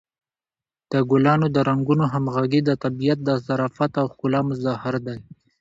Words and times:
د 0.91 0.93
ګلانو 1.09 1.47
د 1.55 1.57
رنګونو 1.69 2.03
همغږي 2.13 2.61
د 2.65 2.71
طبیعت 2.83 3.19
د 3.23 3.29
ظرافت 3.45 3.91
او 4.01 4.05
ښکلا 4.13 4.41
مظهر 4.49 4.95
دی. 5.07 5.19